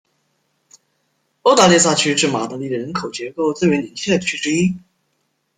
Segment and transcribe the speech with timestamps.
[1.43, 4.77] 欧达列萨区是马德里人口结构最为年轻的区之一。